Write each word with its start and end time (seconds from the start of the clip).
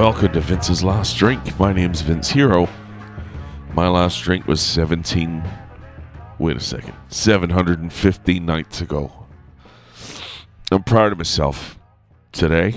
Welcome 0.00 0.32
to 0.32 0.40
Vince's 0.40 0.82
Last 0.82 1.18
Drink. 1.18 1.60
My 1.60 1.74
name's 1.74 2.00
Vince 2.00 2.30
Hero. 2.30 2.66
My 3.74 3.86
last 3.86 4.22
drink 4.22 4.46
was 4.46 4.62
17. 4.62 5.44
Wait 6.38 6.56
a 6.56 6.60
second. 6.60 6.94
715 7.08 8.46
nights 8.46 8.80
ago. 8.80 9.12
I'm 10.72 10.84
proud 10.84 11.12
of 11.12 11.18
myself. 11.18 11.78
Today, 12.32 12.76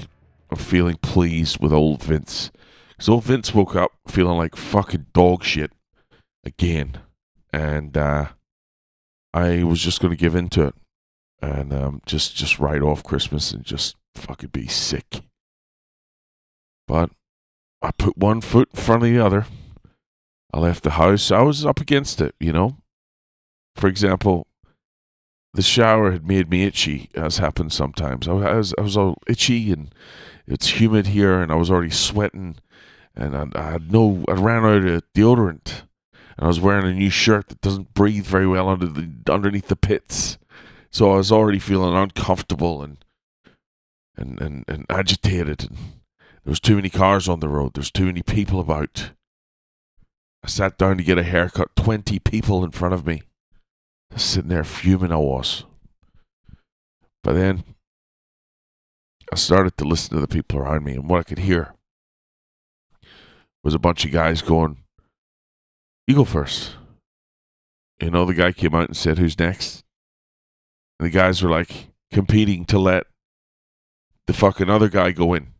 I'm 0.51 0.57
feeling 0.57 0.97
pleased 0.97 1.59
with 1.62 1.71
old 1.71 2.03
Vince. 2.03 2.51
Because 2.89 3.07
old 3.07 3.23
Vince 3.23 3.53
woke 3.53 3.77
up 3.77 3.93
feeling 4.05 4.37
like 4.37 4.57
fucking 4.57 5.05
dog 5.13 5.45
shit 5.45 5.71
again. 6.43 6.98
And 7.53 7.95
uh, 7.95 8.27
I 9.34 9.63
was 9.63 9.79
just 9.79 10.01
going 10.01 10.12
to 10.12 10.20
give 10.20 10.35
in 10.35 10.49
to 10.49 10.67
it. 10.67 10.76
And 11.41 11.71
um, 11.71 12.01
just, 12.05 12.35
just 12.35 12.59
write 12.59 12.81
off 12.81 13.01
Christmas 13.01 13.53
and 13.53 13.63
just 13.63 13.95
fucking 14.13 14.49
be 14.49 14.67
sick. 14.67 15.21
But 16.87 17.11
I 17.81 17.91
put 17.91 18.17
one 18.17 18.41
foot 18.41 18.69
in 18.73 18.81
front 18.81 19.03
of 19.03 19.09
the 19.09 19.19
other. 19.19 19.45
I 20.53 20.59
left 20.59 20.83
the 20.83 20.91
house. 20.91 21.31
I 21.31 21.41
was 21.41 21.65
up 21.65 21.79
against 21.79 22.21
it, 22.21 22.35
you 22.39 22.53
know. 22.53 22.77
For 23.75 23.87
example, 23.87 24.47
the 25.53 25.61
shower 25.61 26.11
had 26.11 26.27
made 26.27 26.49
me 26.49 26.63
itchy, 26.63 27.09
as 27.15 27.37
happens 27.37 27.73
sometimes. 27.73 28.27
I 28.27 28.33
was 28.33 28.73
I 28.77 28.81
was 28.81 28.97
all 28.97 29.17
itchy 29.27 29.71
and 29.71 29.93
it's 30.47 30.79
humid 30.79 31.07
here, 31.07 31.41
and 31.41 31.51
I 31.51 31.55
was 31.55 31.71
already 31.71 31.91
sweating, 31.91 32.57
and 33.15 33.35
I, 33.35 33.47
I 33.55 33.71
had 33.71 33.91
no. 33.91 34.23
I 34.27 34.34
ran 34.34 34.65
out 34.65 34.85
of 34.85 35.03
deodorant, 35.13 35.84
and 36.37 36.45
I 36.45 36.47
was 36.47 36.59
wearing 36.59 36.85
a 36.85 36.93
new 36.93 37.09
shirt 37.09 37.47
that 37.47 37.62
doesn't 37.62 37.93
breathe 37.93 38.25
very 38.25 38.47
well 38.47 38.68
under 38.68 38.87
the 38.87 39.09
underneath 39.29 39.68
the 39.68 39.75
pits, 39.75 40.37
so 40.91 41.13
I 41.13 41.18
was 41.18 41.31
already 41.31 41.59
feeling 41.59 41.95
uncomfortable 41.95 42.84
and 42.84 43.03
and 44.18 44.40
and, 44.41 44.65
and 44.68 44.85
agitated 44.90 45.70
and 45.70 45.77
there 46.44 46.52
was 46.52 46.60
too 46.60 46.76
many 46.76 46.90
cars 46.90 47.30
on 47.30 47.40
the 47.40 47.48
road. 47.48 47.74
There's 47.74 47.91
too 47.91 48.05
many 48.05 48.22
people 48.22 48.60
about. 48.60 49.12
I 50.44 50.49
sat 50.49 50.77
down 50.77 50.98
to 50.98 51.04
get 51.04 51.18
a 51.18 51.24
haircut. 51.24 51.76
Twenty 51.76 52.20
people 52.20 52.63
in 52.63 52.72
front 52.72 52.94
of 52.94 53.05
me. 53.05 53.22
Sitting 54.16 54.49
there 54.49 54.64
fuming 54.64 55.12
I 55.12 55.18
was. 55.18 55.64
But 57.24 57.34
then 57.34 57.64
I 59.32 59.36
started 59.36 59.77
to 59.77 59.86
listen 59.86 60.16
to 60.16 60.21
the 60.21 60.27
people 60.27 60.60
around 60.60 60.84
me, 60.84 60.94
and 60.94 61.10
what 61.10 61.21
I 61.21 61.24
could 61.24 61.40
hear 61.40 61.74
was 63.64 63.74
a 63.74 63.80
bunch 63.80 64.03
of 64.03 64.12
guys 64.12 64.41
going, 64.41 64.78
You 66.06 66.16
go 66.16 66.25
first. 66.25 66.75
You 68.02 68.12
know, 68.12 68.25
the 68.25 68.34
guy 68.34 68.52
came 68.52 68.75
out 68.75 68.90
and 68.90 68.97
said, 68.97 69.18
Who's 69.18 69.40
next? 69.40 69.84
And 71.00 71.08
the 71.08 71.14
guys 71.14 71.41
were 71.41 71.50
like 71.50 71.88
competing 72.12 72.66
to 72.66 72.78
let 72.78 73.08
the 74.28 74.34
fucking 74.34 74.69
other 74.69 74.90
guy 74.90 75.12
go 75.12 75.34
in. 75.34 75.53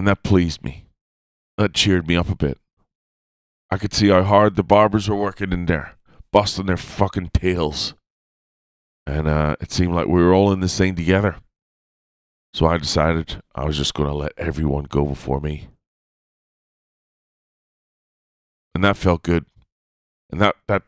And 0.00 0.08
that 0.08 0.22
pleased 0.22 0.64
me. 0.64 0.86
That 1.58 1.74
cheered 1.74 2.08
me 2.08 2.16
up 2.16 2.30
a 2.30 2.34
bit. 2.34 2.56
I 3.70 3.76
could 3.76 3.92
see 3.92 4.08
how 4.08 4.22
hard 4.22 4.56
the 4.56 4.62
barbers 4.62 5.10
were 5.10 5.14
working 5.14 5.52
in 5.52 5.66
there, 5.66 5.98
busting 6.32 6.64
their 6.64 6.78
fucking 6.78 7.32
tails. 7.34 7.92
And 9.06 9.28
uh, 9.28 9.56
it 9.60 9.70
seemed 9.70 9.92
like 9.94 10.06
we 10.06 10.22
were 10.22 10.32
all 10.32 10.52
in 10.52 10.60
this 10.60 10.78
thing 10.78 10.94
together. 10.94 11.36
So 12.54 12.64
I 12.64 12.78
decided 12.78 13.42
I 13.54 13.66
was 13.66 13.76
just 13.76 13.92
going 13.92 14.08
to 14.08 14.14
let 14.14 14.32
everyone 14.38 14.84
go 14.84 15.04
before 15.04 15.38
me. 15.38 15.68
And 18.74 18.82
that 18.82 18.96
felt 18.96 19.22
good. 19.22 19.44
And 20.30 20.40
that, 20.40 20.56
that, 20.66 20.84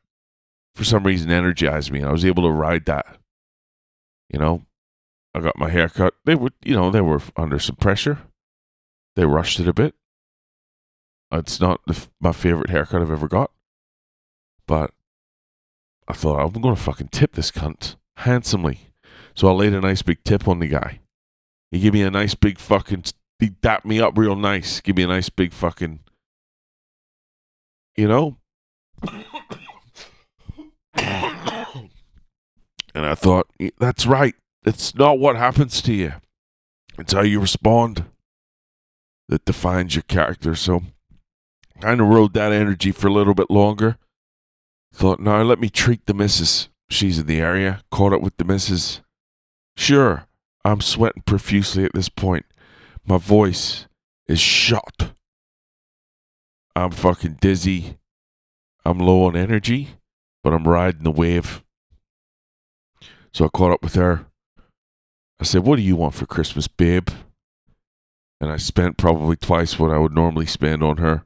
for 0.75 0.85
some 0.85 1.05
reason, 1.05 1.31
energized 1.31 1.93
me. 1.93 1.99
And 1.99 2.09
I 2.09 2.13
was 2.13 2.25
able 2.25 2.45
to 2.45 2.51
ride 2.51 2.87
that. 2.87 3.19
You 4.31 4.39
know, 4.39 4.63
I 5.35 5.41
got 5.41 5.59
my 5.59 5.69
hair 5.69 5.91
cut. 5.91 6.15
They 6.25 6.35
were, 6.35 6.53
you 6.65 6.75
know, 6.75 6.91
they 6.91 7.03
were 7.03 7.21
under 7.37 7.59
some 7.59 7.77
pressure. 7.77 8.17
They 9.15 9.25
rushed 9.25 9.61
it 9.61 9.69
a 9.69 9.73
bit. 9.73 9.95
It's 11.33 11.61
not 11.61 11.81
the, 11.87 12.07
my 12.21 12.33
favorite 12.33 12.71
haircut 12.71 13.03
I've 13.03 13.11
ever 13.11 13.29
got. 13.29 13.51
But 14.67 14.93
I 16.07 16.13
thought, 16.13 16.41
I'm 16.41 16.61
going 16.61 16.75
to 16.75 16.81
fucking 16.81 17.09
tip 17.09 17.33
this 17.33 17.51
cunt 17.51 17.97
handsomely. 18.19 18.81
So 19.35 19.49
I 19.49 19.53
laid 19.53 19.73
a 19.73 19.81
nice 19.81 20.03
big 20.03 20.23
tip 20.25 20.47
on 20.47 20.59
the 20.59 20.69
guy. 20.69 21.01
He 21.71 21.81
gave 21.81 21.95
me 21.95 22.03
a 22.03 22.11
nice 22.11 22.35
big 22.35 22.59
fucking, 22.59 23.05
he 23.39 23.49
dapped 23.49 23.87
me 23.87 24.01
up 24.01 24.17
real 24.17 24.37
nice. 24.37 24.81
Give 24.81 24.97
me 24.97 25.05
a 25.05 25.09
nice 25.09 25.31
big 25.31 25.53
fucking, 25.53 26.01
you 27.97 28.09
know? 28.09 28.37
and 32.95 33.07
I 33.07 33.15
thought, 33.15 33.49
that's 33.79 34.05
right. 34.05 34.35
It's 34.65 34.95
not 34.95 35.19
what 35.19 35.37
happens 35.37 35.81
to 35.83 35.95
you. 35.95 36.13
It's 36.99 37.15
how 37.15 37.23
you 37.23 37.41
respond 37.41 38.05
that 39.29 39.45
defines 39.45 39.95
your 39.95 40.03
character. 40.03 40.55
So 40.55 40.83
kind 41.81 42.01
of 42.01 42.09
rode 42.09 42.35
that 42.35 42.53
energy 42.53 42.93
for 42.93 43.09
a 43.09 43.13
little 43.13 43.35
bit 43.35 43.51
longer. 43.51 43.99
Thought, 44.93 45.21
now 45.21 45.43
let 45.43 45.59
me 45.59 45.69
treat 45.69 46.07
the 46.07 46.15
missus. 46.15 46.69
She's 46.91 47.19
in 47.19 47.27
the 47.27 47.41
area. 47.41 47.83
Caught 47.91 48.13
up 48.13 48.21
with 48.21 48.37
the 48.37 48.45
missus. 48.45 49.01
Sure, 49.77 50.27
I'm 50.65 50.81
sweating 50.81 51.23
profusely 51.25 51.85
at 51.85 51.95
this 51.95 52.09
point. 52.09 52.45
My 53.07 53.17
voice 53.17 53.87
is 54.29 54.39
shot. 54.39 55.13
I'm 56.77 56.91
fucking 56.91 57.39
dizzy. 57.41 57.99
I'm 58.85 58.99
low 58.99 59.25
on 59.25 59.37
energy, 59.37 59.97
but 60.43 60.53
I'm 60.53 60.69
riding 60.69 61.05
the 61.05 61.11
wave. 61.11 61.63
So 63.33 63.47
I 63.47 63.49
caught 63.49 63.73
up 63.73 63.83
with 63.83 63.95
her. 63.95 64.27
I 65.41 65.45
said, 65.45 65.65
What 65.65 65.77
do 65.77 65.83
you 65.83 65.97
want 65.97 66.15
for 66.15 66.27
Christmas, 66.27 66.69
babe? 66.69 67.09
And 68.43 68.51
I 68.51 68.57
spent 68.57 68.97
probably 68.97 69.37
twice 69.37 69.79
what 69.79 69.93
I 69.93 69.99
would 69.99 70.13
normally 70.13 70.47
spend 70.47 70.83
on 70.83 70.97
her 70.97 71.25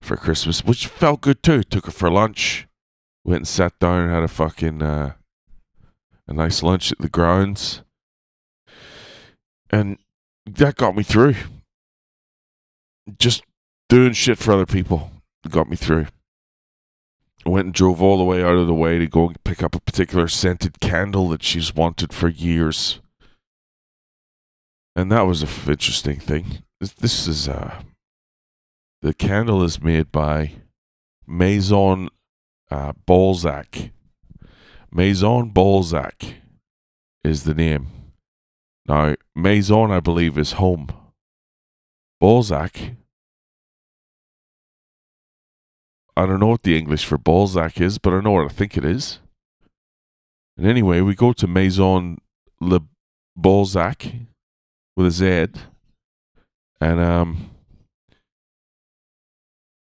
for 0.00 0.16
Christmas, 0.16 0.64
which 0.64 0.86
felt 0.86 1.20
good 1.20 1.42
too. 1.42 1.62
Took 1.62 1.84
her 1.84 1.92
for 1.92 2.10
lunch. 2.10 2.66
Went 3.24 3.40
and 3.40 3.48
sat 3.48 3.78
down 3.78 4.00
and 4.00 4.10
had 4.10 4.22
a 4.22 4.28
fucking 4.28 4.80
uh, 4.80 5.12
a 6.26 6.32
nice 6.32 6.62
lunch 6.62 6.90
at 6.92 6.98
the 6.98 7.10
grounds. 7.10 7.82
And 9.68 9.98
that 10.46 10.76
got 10.76 10.96
me 10.96 11.02
through. 11.02 11.34
Just 13.18 13.42
doing 13.90 14.14
shit 14.14 14.38
for 14.38 14.52
other 14.52 14.66
people 14.66 15.10
got 15.50 15.68
me 15.68 15.76
through. 15.76 16.06
I 17.44 17.50
went 17.50 17.66
and 17.66 17.74
drove 17.74 18.02
all 18.02 18.18
the 18.18 18.24
way 18.24 18.42
out 18.42 18.56
of 18.56 18.66
the 18.66 18.74
way 18.74 18.98
to 18.98 19.06
go 19.06 19.28
and 19.28 19.44
pick 19.44 19.62
up 19.62 19.74
a 19.74 19.80
particular 19.80 20.26
scented 20.26 20.80
candle 20.80 21.28
that 21.28 21.42
she's 21.42 21.74
wanted 21.74 22.12
for 22.12 22.28
years. 22.28 23.00
And 24.96 25.12
that 25.12 25.26
was 25.26 25.42
a 25.42 25.46
f- 25.46 25.68
interesting 25.68 26.18
thing. 26.18 26.62
This, 26.80 26.92
this 26.94 27.28
is 27.28 27.48
uh 27.48 27.82
the 29.02 29.12
candle 29.12 29.62
is 29.62 29.80
made 29.80 30.10
by 30.10 30.52
Maison 31.26 32.08
uh, 32.70 32.92
Balzac. 33.06 33.90
Maison 34.90 35.50
Balzac 35.50 36.24
is 37.22 37.44
the 37.44 37.54
name. 37.54 37.88
Now, 38.88 39.14
Maison, 39.34 39.90
I 39.90 40.00
believe, 40.00 40.38
is 40.38 40.52
home. 40.52 40.88
Balzac, 42.20 42.96
I 46.16 46.24
don't 46.24 46.40
know 46.40 46.46
what 46.46 46.62
the 46.62 46.78
English 46.78 47.04
for 47.04 47.18
Balzac 47.18 47.80
is, 47.80 47.98
but 47.98 48.14
I 48.14 48.20
know 48.20 48.32
what 48.32 48.46
I 48.46 48.54
think 48.54 48.76
it 48.76 48.84
is. 48.84 49.18
And 50.56 50.66
anyway, 50.66 51.02
we 51.02 51.14
go 51.14 51.34
to 51.34 51.46
Maison 51.46 52.18
Le 52.60 52.80
Balzac 53.36 54.06
with 54.96 55.06
a 55.06 55.10
Z, 55.10 55.46
and 56.80 57.00
um, 57.00 57.50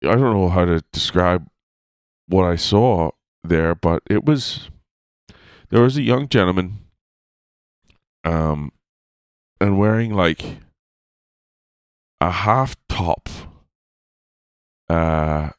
I 0.04 0.12
don't 0.12 0.22
know 0.22 0.50
how 0.50 0.66
to 0.66 0.82
describe 0.92 1.48
what 2.28 2.46
I 2.46 2.56
saw 2.56 3.12
there, 3.44 3.76
but 3.76 4.04
it 4.10 4.26
was 4.26 4.70
there 5.70 5.82
was 5.82 5.98
a 5.98 6.02
young 6.02 6.28
gentleman, 6.28 6.80
um, 8.24 8.72
and 9.62 9.78
wearing 9.78 10.14
like 10.14 10.44
a 12.20 12.32
half 12.32 12.76
top, 12.90 13.30
uh, 14.90 15.50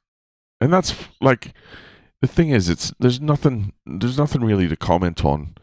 and 0.61 0.73
that's 0.73 0.94
like 1.20 1.52
the 2.20 2.29
thing 2.29 2.50
is, 2.50 2.69
it's 2.69 2.93
there's 2.99 3.20
nothing 3.20 3.73
there's 3.87 4.19
nothing 4.19 4.43
really 4.43 4.69
to 4.69 4.76
comment 4.76 5.25
on 5.25 5.55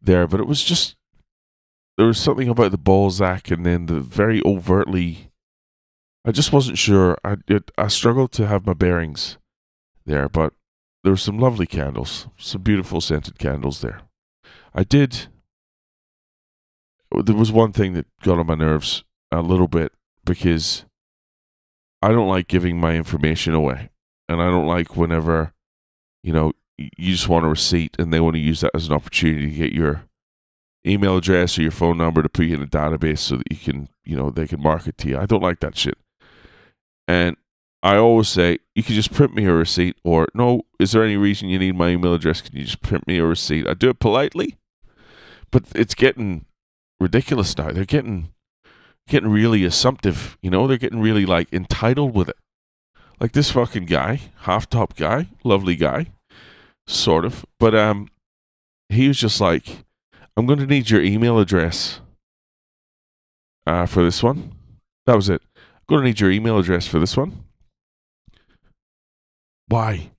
there, 0.00 0.26
but 0.26 0.40
it 0.40 0.46
was 0.46 0.62
just 0.62 0.96
there 1.96 2.06
was 2.06 2.18
something 2.18 2.48
about 2.48 2.70
the 2.70 2.78
Balzac 2.78 3.50
and 3.50 3.64
then 3.64 3.86
the 3.86 4.00
very 4.00 4.42
overtly. 4.44 5.30
I 6.24 6.32
just 6.32 6.52
wasn't 6.52 6.78
sure. 6.78 7.18
I 7.24 7.36
it, 7.46 7.70
I 7.76 7.88
struggled 7.88 8.32
to 8.32 8.46
have 8.46 8.66
my 8.66 8.74
bearings 8.74 9.38
there, 10.06 10.28
but 10.28 10.54
there 11.02 11.12
were 11.12 11.18
some 11.18 11.38
lovely 11.38 11.66
candles, 11.66 12.28
some 12.36 12.62
beautiful 12.62 13.00
scented 13.00 13.38
candles 13.38 13.80
there. 13.80 14.00
I 14.74 14.84
did. 14.84 15.26
There 17.12 17.36
was 17.36 17.52
one 17.52 17.72
thing 17.72 17.92
that 17.92 18.06
got 18.22 18.38
on 18.38 18.46
my 18.46 18.54
nerves 18.54 19.04
a 19.30 19.40
little 19.40 19.68
bit 19.68 19.92
because 20.24 20.84
I 22.02 22.08
don't 22.08 22.28
like 22.28 22.48
giving 22.48 22.80
my 22.80 22.96
information 22.96 23.54
away, 23.54 23.90
and 24.28 24.42
I 24.42 24.46
don't 24.46 24.66
like 24.66 24.96
whenever, 24.96 25.52
you 26.22 26.32
know, 26.32 26.52
you 26.76 27.12
just 27.12 27.28
want 27.28 27.44
a 27.44 27.48
receipt 27.48 27.94
and 27.98 28.12
they 28.12 28.18
want 28.18 28.34
to 28.34 28.40
use 28.40 28.62
that 28.62 28.72
as 28.74 28.88
an 28.88 28.94
opportunity 28.94 29.48
to 29.48 29.56
get 29.56 29.72
your 29.72 30.04
email 30.86 31.16
address 31.16 31.58
or 31.58 31.62
your 31.62 31.70
phone 31.70 31.98
number 31.98 32.22
to 32.22 32.28
put 32.28 32.46
you 32.46 32.54
in 32.54 32.62
a 32.62 32.66
database 32.66 33.18
so 33.18 33.36
that 33.36 33.50
you 33.50 33.56
can, 33.56 33.88
you 34.04 34.16
know, 34.16 34.30
they 34.30 34.46
can 34.46 34.62
market 34.62 34.98
to 34.98 35.08
you. 35.08 35.18
I 35.18 35.26
don't 35.26 35.42
like 35.42 35.60
that 35.60 35.76
shit. 35.76 35.96
And 37.08 37.36
I 37.82 37.96
always 37.96 38.28
say, 38.28 38.58
you 38.74 38.82
can 38.82 38.94
just 38.94 39.12
print 39.12 39.34
me 39.34 39.44
a 39.44 39.52
receipt, 39.52 39.96
or 40.04 40.28
no, 40.34 40.62
is 40.78 40.92
there 40.92 41.04
any 41.04 41.16
reason 41.16 41.50
you 41.50 41.58
need 41.58 41.76
my 41.76 41.90
email 41.90 42.14
address? 42.14 42.40
Can 42.40 42.56
you 42.56 42.64
just 42.64 42.80
print 42.80 43.06
me 43.06 43.18
a 43.18 43.24
receipt? 43.24 43.66
I 43.68 43.74
do 43.74 43.90
it 43.90 43.98
politely, 43.98 44.56
but 45.50 45.64
it's 45.74 45.94
getting 45.94 46.46
ridiculous 46.98 47.56
now. 47.58 47.70
They're 47.72 47.84
getting 47.84 48.32
getting 49.06 49.28
really 49.28 49.64
assumptive, 49.64 50.38
you 50.40 50.48
know, 50.48 50.66
they're 50.66 50.78
getting 50.78 51.00
really 51.00 51.26
like 51.26 51.52
entitled 51.52 52.14
with 52.14 52.30
it. 52.30 52.36
Like 53.20 53.32
this 53.32 53.50
fucking 53.50 53.84
guy, 53.84 54.20
half 54.40 54.68
top 54.68 54.96
guy, 54.96 55.28
lovely 55.44 55.76
guy, 55.76 56.12
sort 56.86 57.26
of. 57.26 57.44
But 57.60 57.74
um 57.74 58.08
he 58.88 59.08
was 59.08 59.18
just 59.18 59.40
like, 59.40 59.84
I'm 60.36 60.46
gonna 60.46 60.66
need 60.66 60.90
your 60.90 61.02
email 61.02 61.38
address 61.38 62.00
uh 63.66 63.86
for 63.86 64.02
this 64.02 64.22
one. 64.22 64.52
That 65.06 65.16
was 65.16 65.28
it. 65.28 65.42
I'm 65.56 65.82
gonna 65.88 66.04
need 66.04 66.20
your 66.20 66.30
email 66.30 66.58
address 66.58 66.86
for 66.86 66.98
this 66.98 67.16
one. 67.16 67.44
Why? 69.68 70.10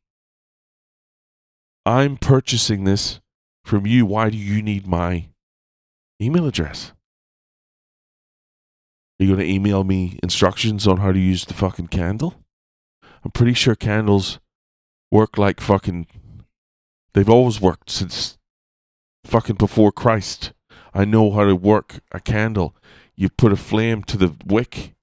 I'm 1.85 2.17
purchasing 2.17 2.83
this 2.83 3.19
from 3.63 3.85
you. 3.85 4.05
Why 4.05 4.29
do 4.29 4.37
you 4.37 4.61
need 4.61 4.87
my 4.87 5.25
email 6.21 6.47
address? 6.47 6.93
Are 9.19 9.23
you 9.23 9.35
going 9.35 9.47
to 9.47 9.53
email 9.53 9.83
me 9.83 10.19
instructions 10.23 10.87
on 10.87 10.97
how 10.97 11.11
to 11.11 11.19
use 11.19 11.45
the 11.45 11.53
fucking 11.53 11.87
candle? 11.87 12.35
I'm 13.23 13.31
pretty 13.31 13.53
sure 13.53 13.75
candles 13.75 14.39
work 15.11 15.37
like 15.37 15.61
fucking. 15.61 16.07
They've 17.13 17.29
always 17.29 17.61
worked 17.61 17.89
since 17.89 18.37
fucking 19.27 19.55
before 19.55 19.91
Christ. 19.91 20.53
I 20.93 21.05
know 21.05 21.31
how 21.31 21.45
to 21.45 21.55
work 21.55 21.99
a 22.11 22.19
candle. 22.19 22.75
You 23.15 23.29
put 23.29 23.51
a 23.51 23.57
flame 23.57 24.03
to 24.03 24.17
the 24.17 24.33
wick 24.45 24.93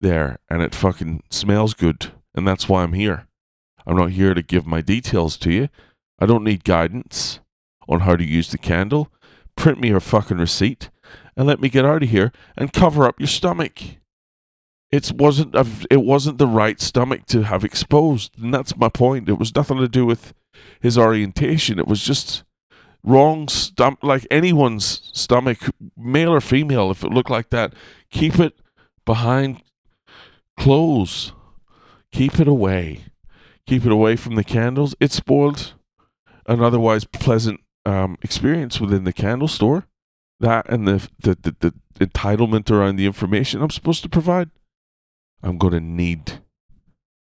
there 0.00 0.38
and 0.48 0.62
it 0.62 0.74
fucking 0.74 1.22
smells 1.30 1.74
good. 1.74 2.12
And 2.34 2.46
that's 2.46 2.68
why 2.68 2.82
I'm 2.82 2.92
here. 2.92 3.26
I'm 3.86 3.96
not 3.96 4.10
here 4.10 4.34
to 4.34 4.42
give 4.42 4.66
my 4.66 4.80
details 4.80 5.36
to 5.38 5.52
you. 5.52 5.68
I 6.18 6.26
don't 6.26 6.44
need 6.44 6.64
guidance 6.64 7.40
on 7.88 8.00
how 8.00 8.16
to 8.16 8.24
use 8.24 8.50
the 8.50 8.58
candle. 8.58 9.10
Print 9.56 9.80
me 9.80 9.90
a 9.90 10.00
fucking 10.00 10.38
receipt 10.38 10.90
and 11.36 11.46
let 11.46 11.60
me 11.60 11.68
get 11.68 11.84
out 11.84 12.02
of 12.02 12.10
here 12.10 12.32
and 12.56 12.72
cover 12.72 13.06
up 13.06 13.20
your 13.20 13.28
stomach. 13.28 13.80
It 14.90 15.12
wasn't 15.12 15.54
a, 15.54 15.66
it 15.90 16.02
wasn't 16.02 16.38
the 16.38 16.46
right 16.46 16.80
stomach 16.80 17.26
to 17.26 17.42
have 17.42 17.62
exposed, 17.62 18.32
and 18.40 18.52
that's 18.54 18.76
my 18.76 18.88
point. 18.88 19.28
It 19.28 19.38
was 19.38 19.54
nothing 19.54 19.78
to 19.78 19.88
do 19.88 20.06
with 20.06 20.32
his 20.80 20.96
orientation. 20.96 21.78
It 21.78 21.86
was 21.86 22.02
just 22.02 22.42
wrong 23.08 23.48
stomach, 23.48 23.98
like 24.02 24.26
anyone's 24.30 25.10
stomach, 25.12 25.58
male 25.96 26.32
or 26.32 26.40
female. 26.40 26.90
If 26.90 27.02
it 27.02 27.10
looked 27.10 27.30
like 27.30 27.50
that, 27.50 27.72
keep 28.10 28.38
it 28.38 28.60
behind 29.04 29.62
clothes. 30.58 31.32
Keep 32.12 32.40
it 32.40 32.48
away. 32.48 33.04
Keep 33.66 33.86
it 33.86 33.92
away 33.92 34.16
from 34.16 34.34
the 34.34 34.44
candles. 34.44 34.94
It 35.00 35.12
spoiled 35.12 35.74
an 36.46 36.62
otherwise 36.62 37.04
pleasant 37.04 37.60
um, 37.84 38.16
experience 38.22 38.80
within 38.80 39.04
the 39.04 39.12
candle 39.12 39.48
store 39.48 39.86
that 40.40 40.68
and 40.68 40.86
the, 40.86 41.08
the, 41.18 41.36
the, 41.42 41.74
the 41.94 42.06
entitlement 42.06 42.70
around 42.70 42.96
the 42.96 43.06
information 43.06 43.62
I'm 43.62 43.70
supposed 43.70 44.02
to 44.02 44.08
provide, 44.08 44.50
I'm 45.42 45.58
going 45.58 45.72
to 45.72 45.80
need 45.80 46.40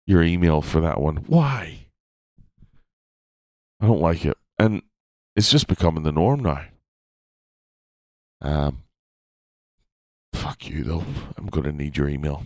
your 0.06 0.24
email 0.24 0.62
for 0.62 0.82
that 0.82 1.00
one. 1.00 1.18
Why? 1.28 1.88
I 3.80 3.88
don't 3.88 4.02
like 4.02 4.26
it. 4.26 4.38
And 4.58 4.82
it's 5.38 5.52
just 5.52 5.68
becoming 5.68 6.02
the 6.02 6.12
norm 6.12 6.42
now. 6.42 6.66
Um, 8.42 8.84
fuck 10.34 10.68
you, 10.68 10.84
though. 10.84 11.04
I'm 11.38 11.46
going 11.46 11.66
to 11.66 11.72
need 11.72 11.96
your 11.96 12.10
email. 12.10 12.44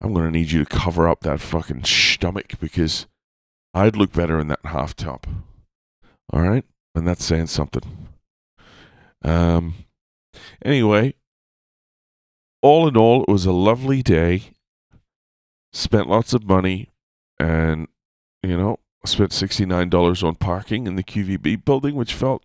I'm 0.00 0.14
going 0.14 0.24
to 0.24 0.30
need 0.30 0.50
you 0.50 0.64
to 0.64 0.76
cover 0.78 1.06
up 1.06 1.20
that 1.20 1.40
fucking 1.40 1.84
stomach 1.84 2.54
because 2.58 3.06
I'd 3.74 3.94
look 3.94 4.12
better 4.12 4.38
in 4.38 4.48
that 4.48 4.64
half 4.64 4.96
top. 4.96 5.26
All 6.32 6.40
right? 6.40 6.64
And 6.94 7.06
that's 7.06 7.24
saying 7.24 7.48
something. 7.48 8.08
Um, 9.22 9.74
anyway, 10.64 11.14
all 12.62 12.88
in 12.88 12.96
all, 12.96 13.24
it 13.24 13.30
was 13.30 13.44
a 13.44 13.52
lovely 13.52 14.02
day. 14.02 14.52
Spent 15.74 16.08
lots 16.08 16.32
of 16.32 16.44
money, 16.44 16.88
and 17.38 17.88
you 18.42 18.56
know, 18.56 18.78
spent 19.08 19.32
sixty 19.32 19.64
nine 19.66 19.88
dollars 19.88 20.22
on 20.22 20.34
parking 20.36 20.86
in 20.86 20.96
the 20.96 21.02
QVB 21.02 21.64
building, 21.64 21.94
which 21.94 22.14
felt 22.14 22.42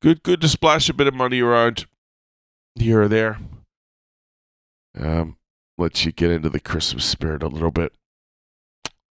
good. 0.00 0.22
Good 0.22 0.40
to 0.40 0.48
splash 0.48 0.88
a 0.88 0.94
bit 0.94 1.06
of 1.06 1.14
money 1.14 1.40
around 1.40 1.86
here 2.74 3.02
or 3.02 3.08
there. 3.08 3.38
Um, 4.98 5.36
lets 5.76 6.04
you 6.04 6.12
get 6.12 6.30
into 6.30 6.50
the 6.50 6.60
Christmas 6.60 7.04
spirit 7.04 7.42
a 7.42 7.48
little 7.48 7.70
bit. 7.70 7.92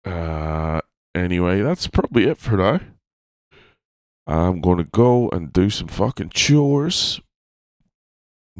Uh, 0.03 0.81
anyway, 1.13 1.61
that's 1.61 1.87
probably 1.87 2.25
it 2.25 2.37
for 2.37 2.57
now. 2.57 2.79
I'm 4.27 4.61
going 4.61 4.77
to 4.77 4.83
go 4.83 5.29
and 5.29 5.53
do 5.53 5.69
some 5.69 5.87
fucking 5.87 6.29
chores. 6.29 7.21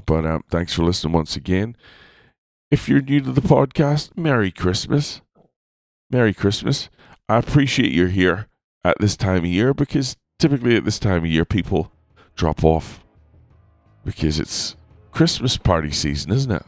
But 0.06 0.26
um, 0.26 0.44
thanks 0.50 0.74
for 0.74 0.84
listening 0.84 1.14
once 1.14 1.36
again. 1.36 1.76
If 2.70 2.90
you're 2.90 3.02
new 3.02 3.22
to 3.22 3.32
the 3.32 3.42
podcast, 3.42 4.18
Merry 4.18 4.52
Christmas. 4.52 5.22
Merry 6.12 6.34
Christmas. 6.34 6.90
I 7.28 7.38
appreciate 7.38 7.92
you're 7.92 8.10
here 8.10 8.48
at 8.84 8.98
this 9.00 9.18
time 9.18 9.38
of 9.38 9.46
year 9.46 9.74
because 9.74 10.16
typically 10.38 10.76
at 10.76 10.86
this 10.86 11.00
time 11.00 11.24
of 11.24 11.32
year 11.32 11.46
people 11.46 11.92
drop 12.36 12.64
off 12.64 13.04
because 14.04 14.40
it's 14.40 14.76
Christmas 15.12 15.58
party 15.58 15.92
season, 15.92 16.32
isn't 16.32 16.52
it? 16.52 16.64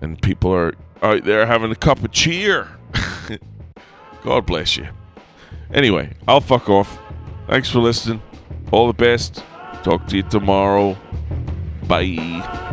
And 0.00 0.20
people 0.22 0.54
are 0.54 0.72
out 1.02 1.24
there 1.24 1.44
having 1.44 1.70
a 1.70 1.76
cup 1.76 2.02
of 2.02 2.12
cheer. 2.12 2.68
God 4.22 4.46
bless 4.46 4.76
you. 4.76 4.88
Anyway, 5.72 6.14
I'll 6.26 6.40
fuck 6.40 6.68
off. 6.70 6.98
Thanks 7.46 7.70
for 7.70 7.80
listening. 7.80 8.22
All 8.70 8.86
the 8.86 8.94
best. 8.94 9.44
Talk 9.82 10.06
to 10.08 10.16
you 10.16 10.22
tomorrow. 10.22 10.96
Bye. 11.86 12.68